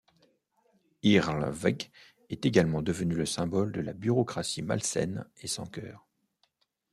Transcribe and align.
Irlweg 1.03 1.91
est 2.31 2.47
également 2.47 2.81
devenue 2.81 3.13
le 3.13 3.27
symbole 3.27 3.71
de 3.71 3.81
la 3.81 3.93
bureaucratie 3.93 4.63
malsaine 4.63 5.27
et 5.43 5.47
sans 5.47 5.67
cœur. 5.67 6.07